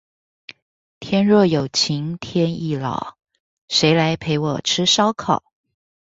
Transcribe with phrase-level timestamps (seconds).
[0.99, 3.17] 天若有情天亦老，
[3.67, 5.43] 誰來陪我吃燒烤